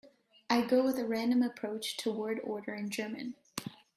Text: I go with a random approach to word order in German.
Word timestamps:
I 0.49 0.61
go 0.61 0.83
with 0.83 0.97
a 0.97 1.05
random 1.07 1.43
approach 1.43 1.95
to 1.97 2.11
word 2.11 2.39
order 2.43 2.73
in 2.73 2.89
German. 2.89 3.35